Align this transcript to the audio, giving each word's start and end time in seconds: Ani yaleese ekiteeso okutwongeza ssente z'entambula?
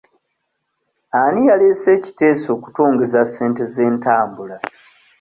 Ani 1.21 1.41
yaleese 1.49 1.87
ekiteeso 1.97 2.47
okutwongeza 2.55 3.19
ssente 3.25 3.63
z'entambula? 3.73 4.57